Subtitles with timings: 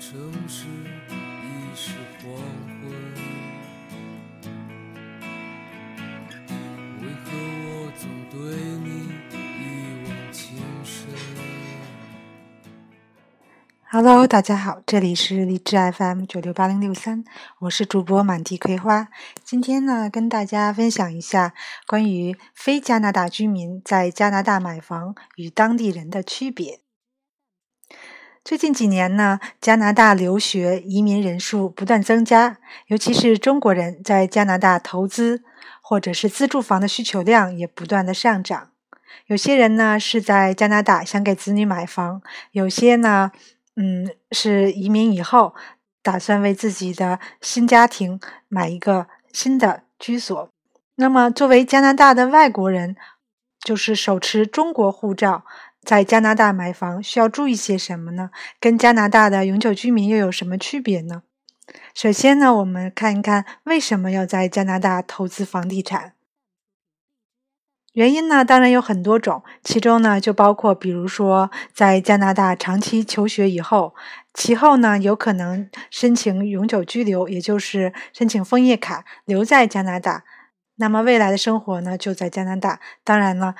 [0.00, 0.66] 城市
[1.08, 2.34] 已是黄
[2.82, 2.90] 昏，
[7.00, 7.30] 为何
[7.64, 8.38] 我总对
[8.82, 8.88] 你
[9.30, 11.06] 一往情深
[13.88, 17.24] ？Hello，大家好，这里是荔枝 FM 九六八零六三，
[17.60, 19.08] 我是主播满地葵花。
[19.42, 21.54] 今天呢，跟大家分享一下
[21.86, 26.83] 关于非加拿大居民在加拿大买房与当地人的区别。
[28.44, 35.42] 最近几年呢，加拿大留学移民人数不断增加，尤其是中国人在加拿大投资
[35.80, 38.68] 或者是自住房的需求量也不断的上涨。
[39.28, 42.20] 有些人呢是在加拿大想给子女买房，
[42.50, 43.32] 有些呢，
[43.76, 45.54] 嗯，是移民以后
[46.02, 50.50] 打算为自己的新家庭买一个新的居所。
[50.96, 52.94] 那么，作为加拿大的外国人，
[53.64, 55.46] 就是手持中国护照。
[55.84, 58.30] 在加拿大买房需要注意些什么呢？
[58.58, 61.22] 跟加拿大的永久居民又有什么区别呢？
[61.94, 66.14] 首先呢，我们看一看为什么要在加拿大投资房地产。
[67.92, 73.94] 原因呢，当然有很多种，其中呢就包括，比如说在加拿大长期求学以后，
[74.32, 80.24] 其后呢有可能申请永久居留，也就是申请枫叶卡留在加拿大，
[80.76, 82.80] 那么未来的生活呢就在加拿大。
[83.04, 83.54] 当然了。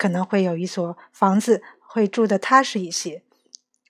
[0.00, 3.22] 可能会有一所房子，会住的踏实一些。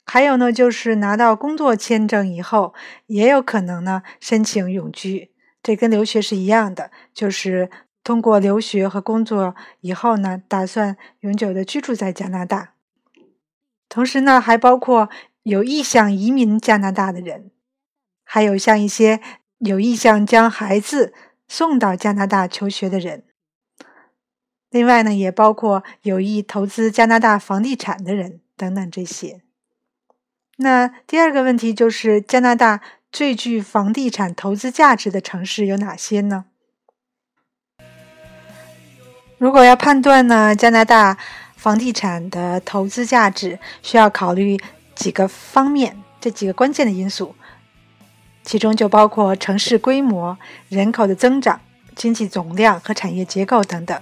[0.05, 2.75] 还有呢，就是拿到工作签证以后，
[3.07, 5.31] 也有可能呢申请永居。
[5.63, 7.71] 这跟留学是一样的，就是
[8.03, 12.75] 通过留学和工作以后呢，打算永久的居住在加拿大。
[13.89, 15.09] 同时呢，还包括
[15.45, 17.53] 有意向移民加拿大的人，
[18.25, 19.21] 还有像一些
[19.59, 21.15] 有意向将孩子
[21.47, 23.23] 送到加拿大求学的人。
[24.71, 29.43] 另外呢，也包括有意投资加拿大房地产的人等等这些。
[30.57, 36.45] 那第二个问题就是，加拿大最具房地产投资价值的城市有哪些呢？
[39.39, 41.17] 如果要判断呢，加拿大
[41.57, 44.57] 房地产的投资价值，需要考虑
[44.95, 47.35] 几个方面，这几个关键的因素，
[48.45, 50.39] 其中就包括城市规模、
[50.69, 51.61] 人口的增长、
[51.97, 54.01] 经济总量和产业结构等等。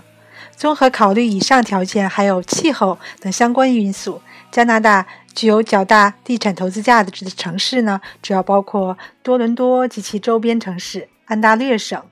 [0.58, 4.20] 综合考虑以上条件，还有气候等相关因素，
[4.50, 12.02] 加拿大具有较大地产投资价值的城市呢，主要包括多伦多及其周边城市、安大略省、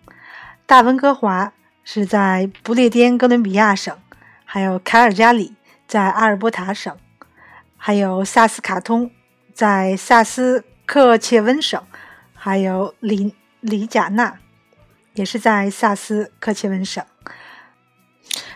[0.65, 1.53] 大温哥华
[1.83, 3.93] 是在不列颠哥伦比亚省，
[4.45, 5.57] 还有凯尔加里
[5.89, 6.97] 在阿尔伯塔省，
[7.77, 9.11] 还有萨斯卡通
[9.53, 11.83] 在萨斯克切温省，
[12.33, 14.39] 还有里里贾纳
[15.15, 17.05] 也是在萨斯克切温省。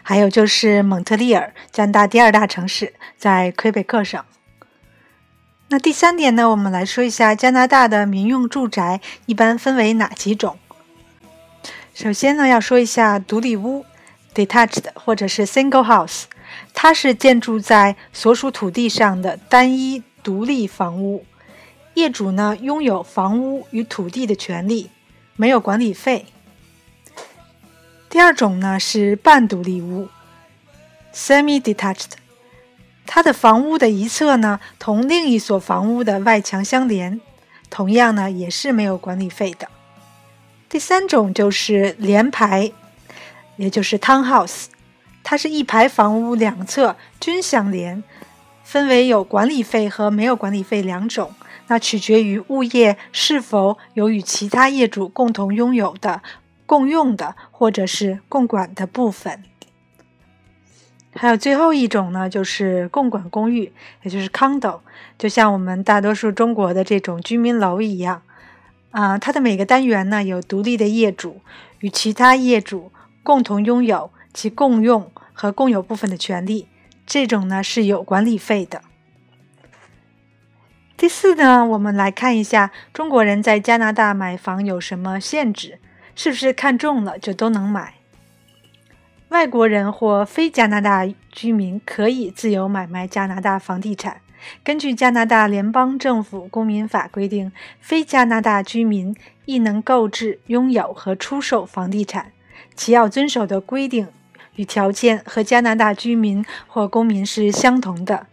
[0.03, 4.23] 还有就是蒙特利尔，加拿大第二大城市，在魁北克省。
[5.69, 10.59] 那第三点呢，我们来说一下加拿大的民用住宅一般分为哪几种。
[11.95, 13.85] 首先呢，要说一下独立屋
[14.35, 16.25] （detached） 或者是 single house，
[16.75, 21.25] 它是建筑在所属土地上的单一独立房屋，
[21.95, 24.91] 业主呢拥有房屋与土地的权利，
[25.37, 26.27] 没有管理费。
[28.11, 30.09] 第二种呢是半独立屋
[31.15, 32.11] ，semi-detached，
[33.07, 37.21] 它的房屋的一侧呢同另一所房屋的外墙相连，
[37.71, 39.69] 同样呢也是没有管理费的。
[40.69, 42.73] 第三种就是连排，
[43.57, 44.65] 也就是 townhouse，
[45.23, 48.03] 它是一排房屋两侧均相连，
[48.65, 51.33] 分为有管理费和没有管理费两种，
[51.69, 56.21] 那取决于物业是否有与其他业主共同拥有的。
[56.71, 59.43] 共用的或者是共管的部分，
[61.13, 63.73] 还有最后一种呢，就是共管公寓，
[64.05, 64.79] 也就是 condo，
[65.19, 68.23] 就像我们大多数中国的这种居民楼一样，
[68.93, 71.41] 啊，它的每个单元呢有独立的业主，
[71.81, 72.93] 与其他业主
[73.25, 76.69] 共同拥有其共用和共有部分的权利，
[77.05, 78.83] 这种呢是有管理费的。
[80.97, 85.81] 第四呢，我们来看一下中国人在加拿大买房有什么限制。
[86.23, 87.95] 是不是看中了就都能买？
[89.31, 94.21] 外国人或非加拿大居民可以自由买卖加拿大房地产。
[94.63, 97.51] 根据加拿大联邦政府公民法规定，
[97.81, 102.33] 非加拿大居民亦能购置、拥有和出售房地产，
[102.75, 104.09] 其要遵守的规定
[104.57, 108.27] 与条件和加拿大居民或公民是相同的。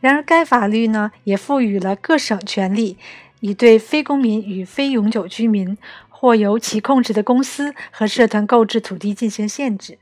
[0.00, 2.98] 然而，该法律呢也赋予了各省权利，
[3.38, 5.78] 以对非公民与非永久居民。
[6.20, 10.00] 或由其控制的公司和社团购置土地进行限制。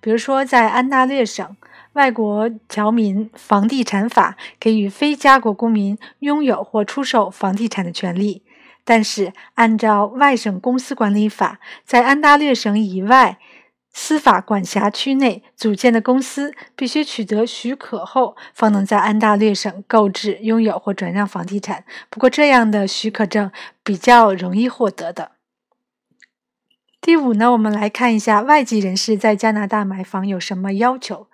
[0.00, 1.56] 比如说，在安大略省，
[1.92, 8.42] 外国侨民房地产法给予非加国公民拥有或出售房地产的权利，
[8.84, 13.38] 但是按照外省公司管理法，在安大略省以外
[13.92, 21.84] 司法管辖区内组建的公司必须取得许可后，方能在安大略省购置、拥有或转让房地产。
[22.10, 23.52] 不过，这样的许可证
[23.84, 25.35] 比较容易获得的。
[27.06, 31.28] 第五呢，我们来看一下外籍人士在加拿大买房有什么要求。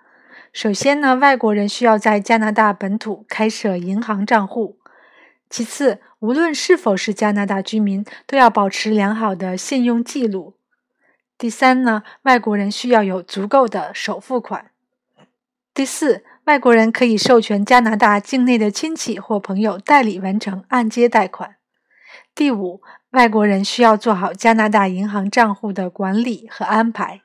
[0.51, 4.77] 首先呢，外国人需要在加拿大本土开设银行账户。
[5.49, 10.53] 其次，无论是否是加拿大居民，都要保持良好的信用记录。
[11.39, 14.69] 第三呢，外国人需要有足够的首付款。
[15.73, 21.55] 第四，外国人可以授权加拿大境内的亲戚或朋友代理完成按揭贷款。
[22.35, 27.21] 第五，外国人需要做好加拿大银行账户的管理和安排。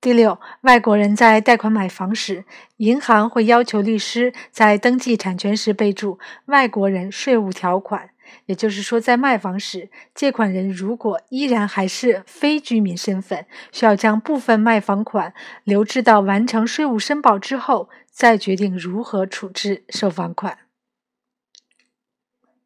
[0.00, 2.46] 第六，外国人在贷款买房时，
[2.78, 8.08] 银行会要求律师在登记产权时备注“外国人税务条款”。
[8.46, 20.56] 也就是说，在卖房时，借款人如果依然还是非居民身份，需要将部分卖房款留置到完成税务申报之后，再决定如何处置售房款。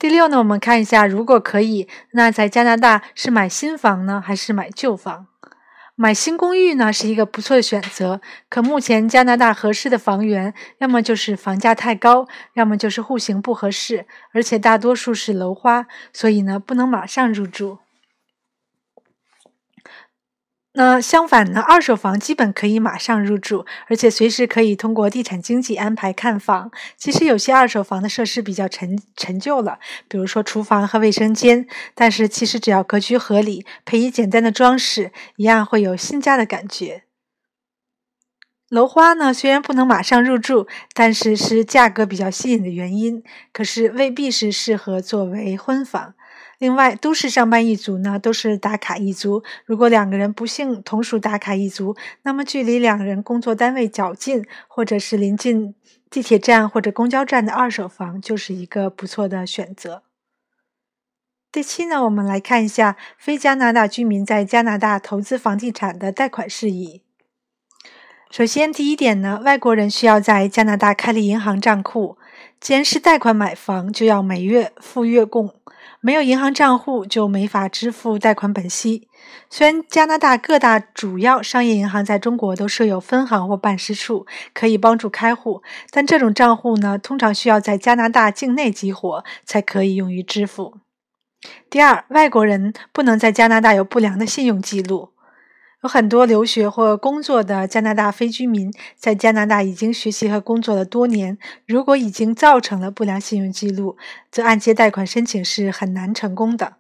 [0.07, 5.27] 第六呢，我们看一下，如果可以，那在加拿大是买新房呢，还是买旧房？
[5.97, 17.79] 买新公寓呢是一个不错的选择，可目前加拿大合适的房源，要么就是房价太高，要么就是户型不合适，而且大多数是楼花，所以呢不能马上入住。
[20.79, 26.71] 那相反呢，二手房基本可以马上入住，而且随时可以通过地产经纪安排看房。
[26.99, 37.05] 其实有些二手房的设施比较陈陈旧了，比如说厨房和卫生间，但是其实只要格局合理，配以简单的装饰，一样会有新家的感觉。
[38.69, 46.13] 楼花呢，虽然不能马上入住，但是是价格比较吸引的原因，可是未必是适合作为婚房。
[46.59, 49.43] 另外，都市上班一族呢，都是打卡一族。
[49.67, 55.75] 如果两个人不幸同属打卡一族，那么距离两人工作单位较近，或者是临近
[56.09, 60.03] 地铁站或者公交站的二手房，就是一个不错的选择。
[61.53, 67.03] 第七呢，我们来看一下非加拿大居民在加拿大投资房地产的贷款事宜。
[68.31, 72.19] 首先，第一点呢，外国人需要在加拿大开立银行账户。
[72.67, 75.55] 既然是贷款买房，就要每月付月供。
[76.01, 79.07] 没有银行账户就没法支付贷款本息。
[79.49, 90.75] 虽然加拿大各大主要商业银行在中国都设有分行或办事处，可以帮助开户，但这种账户呢，通常需要在加拿大境内激活才可以用于支付。
[91.71, 95.11] 第二，外国人不能在加拿大有不良的信用记录。
[95.87, 101.39] 有很多留学或工作的加拿大非居民在加拿大已经学习和工作了多年。
[101.65, 103.97] 如果已经造成了不良信用记录，
[104.33, 106.75] 则按揭贷款申请是很难成功的。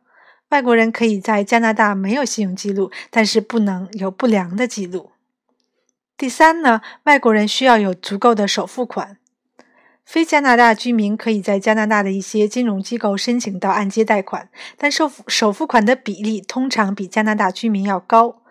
[0.48, 5.12] 外国人可以在加拿大没有信用记录，但是不能有不良的记录。
[6.16, 9.18] 第三呢，外国人需要有足够的首付款。
[10.04, 18.42] 非加拿大居民可以在加拿大的一些金融机构申请到按揭贷款，但首付首付款的比例通常比加拿大居民要高。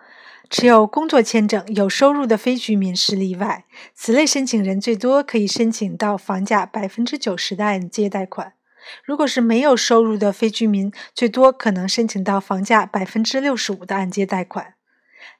[0.48, 3.64] 持有工作签证、有收入的非居民是例外。
[3.94, 8.52] 此类申请人最多可以申请到房价百分之九十的按揭贷款。
[9.04, 14.74] 如果是没有收入的非居民，最多可能申请到房价百分之六十五的按揭贷款。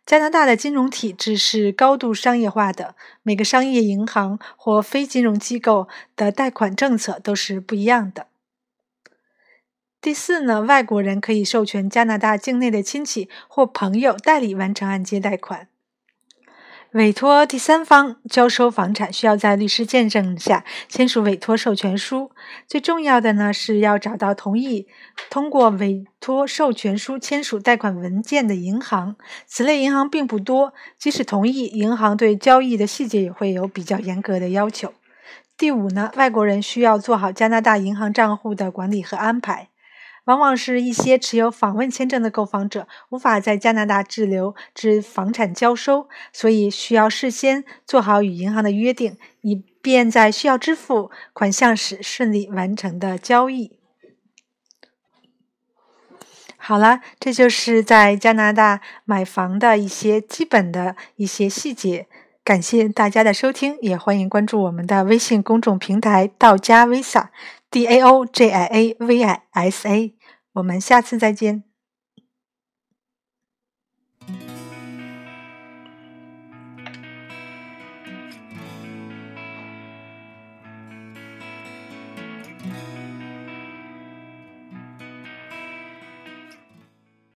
[0.04, 8.26] 加拿大的金融体制是高度商业化的，每个商业银行或非金融机构的贷款政策都是不一样的。
[10.06, 15.66] 第四呢，外国人可以授权加拿大境内的亲戚或朋友代理完成按揭贷款。
[16.92, 22.30] 委托第三方交收房产需要在律师见证下签署委托授权书。
[22.68, 24.86] 最重要的呢是要找到同意
[25.28, 29.16] 通过委托授权书签署贷款文件的银行。
[29.44, 34.94] 此类银行并不多，即使同意，银行对交易的细节也会有比较严格的要求。
[35.58, 39.70] 第五呢，外国人需要做好加拿大银行账户的管理和安排。
[40.26, 53.78] 往往是一些持有访问签证的购房者无法在加拿大滞留至房产交收，所以需要事先做好与银行的约定，以便在需要支付款项时顺利完成的交易。
[56.56, 62.08] 好了，这就是在加拿大买房的一些基本的一些细节。
[62.46, 70.14] 感谢大家的收听，也欢迎关注我们的微信公众平台“道家 Visa”，D A O J I A V I S A。
[70.52, 71.64] 我们下次再见。